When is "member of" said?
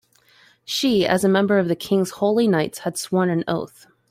1.29-1.67